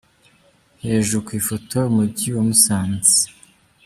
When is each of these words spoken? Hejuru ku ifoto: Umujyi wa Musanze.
Hejuru 0.85 1.19
ku 1.25 1.31
ifoto: 1.39 1.77
Umujyi 1.89 2.27
wa 2.35 2.41
Musanze. 2.47 3.17